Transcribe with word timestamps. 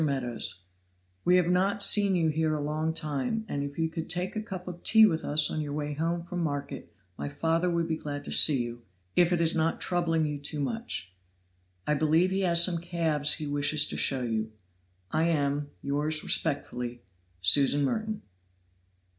MEADOWS 0.03 0.61
We 1.23 1.35
have 1.35 1.45
not 1.51 1.83
seen 1.83 2.15
you 2.15 2.29
here 2.29 2.55
a 2.55 2.59
long 2.59 2.91
time, 2.91 3.45
and 3.47 3.61
if 3.61 3.77
you 3.77 3.87
could 3.87 4.09
take 4.09 4.35
a 4.35 4.41
cup 4.41 4.67
of 4.67 4.81
tea 4.81 5.05
with 5.05 5.23
us 5.23 5.51
on 5.51 5.61
your 5.61 5.73
way 5.73 5.93
home 5.93 6.23
from 6.23 6.39
market, 6.41 6.91
my 7.19 7.29
father 7.29 7.69
would 7.69 7.87
be 7.87 7.97
glad 7.97 8.25
to 8.25 8.31
see 8.31 8.63
you, 8.63 8.81
if 9.15 9.31
it 9.31 9.39
is 9.39 9.53
not 9.55 9.79
troubling 9.79 10.25
you 10.25 10.39
too 10.39 10.59
much. 10.59 11.13
"I 11.85 11.93
believe 11.93 12.31
he 12.31 12.41
has 12.41 12.63
some 12.65 12.79
calves 12.79 13.33
he 13.35 13.45
wishes 13.45 13.85
to 13.89 13.95
show 13.95 14.23
you. 14.23 14.53
"I 15.11 15.25
am, 15.25 15.69
yours 15.83 16.23
respectfully, 16.23 17.03
"SUSAN 17.41 17.83
MERTON. 17.83 18.21